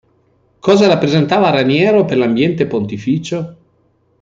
[0.59, 3.57] Cosa rappresentava Raniero per l'ambiente pontificio?